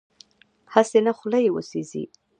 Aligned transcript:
هسې 0.73 0.99
نه 1.07 1.11
خوله 1.17 1.39
یې 1.45 1.51
وسېزي. 1.53 2.03